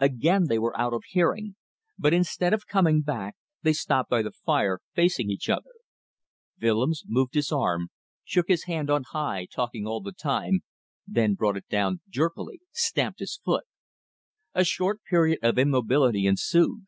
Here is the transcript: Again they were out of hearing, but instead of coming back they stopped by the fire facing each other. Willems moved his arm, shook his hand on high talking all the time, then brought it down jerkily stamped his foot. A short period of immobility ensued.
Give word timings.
Again 0.00 0.46
they 0.48 0.58
were 0.58 0.76
out 0.76 0.92
of 0.92 1.04
hearing, 1.10 1.54
but 1.96 2.12
instead 2.12 2.52
of 2.52 2.66
coming 2.66 3.02
back 3.02 3.36
they 3.62 3.72
stopped 3.72 4.10
by 4.10 4.20
the 4.20 4.32
fire 4.32 4.80
facing 4.94 5.30
each 5.30 5.48
other. 5.48 5.70
Willems 6.60 7.04
moved 7.06 7.34
his 7.34 7.52
arm, 7.52 7.90
shook 8.24 8.48
his 8.48 8.64
hand 8.64 8.90
on 8.90 9.04
high 9.12 9.46
talking 9.48 9.86
all 9.86 10.00
the 10.00 10.10
time, 10.10 10.64
then 11.06 11.34
brought 11.34 11.56
it 11.56 11.68
down 11.68 12.00
jerkily 12.08 12.58
stamped 12.72 13.20
his 13.20 13.38
foot. 13.44 13.62
A 14.56 14.64
short 14.64 15.02
period 15.08 15.38
of 15.40 15.56
immobility 15.56 16.26
ensued. 16.26 16.82